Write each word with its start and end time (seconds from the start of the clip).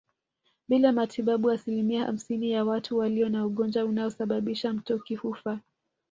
Bila 0.67 0.91
matibabu 0.91 1.51
asilimia 1.51 2.05
hamsini 2.05 2.51
ya 2.51 2.65
watu 2.65 2.97
walio 2.97 3.29
na 3.29 3.45
ugonjwa 3.45 3.85
unaosababisha 3.85 4.73
mtoki 4.73 5.15
hufa 5.15 5.59